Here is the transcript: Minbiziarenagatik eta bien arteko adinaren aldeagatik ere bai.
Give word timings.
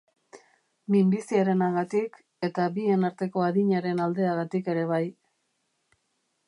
Minbiziarenagatik 0.95 2.17
eta 2.49 2.65
bien 2.79 3.07
arteko 3.11 3.45
adinaren 3.49 4.03
aldeagatik 4.09 4.73
ere 4.75 4.89
bai. 4.95 5.03